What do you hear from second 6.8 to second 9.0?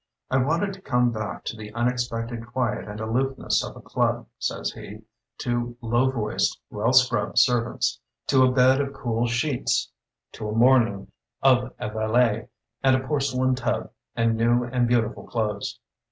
scrubbed servants; to a bed of